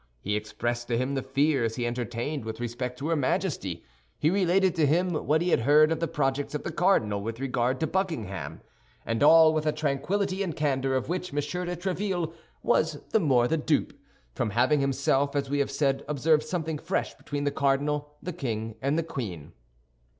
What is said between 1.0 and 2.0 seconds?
the fears he